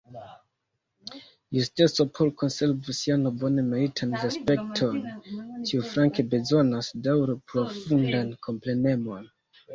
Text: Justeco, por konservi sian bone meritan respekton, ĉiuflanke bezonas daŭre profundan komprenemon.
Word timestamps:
Justeco, 1.57 2.05
por 2.17 2.29
konservi 2.39 2.91
sian 2.99 3.27
bone 3.43 3.65
meritan 3.73 4.15
respekton, 4.23 4.97
ĉiuflanke 5.71 6.27
bezonas 6.33 6.91
daŭre 7.11 7.39
profundan 7.55 8.35
komprenemon. 8.49 9.33